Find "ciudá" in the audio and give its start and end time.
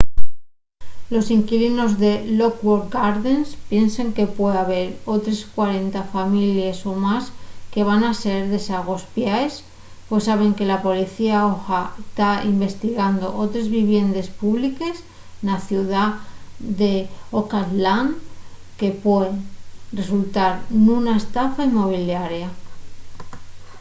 15.67-16.03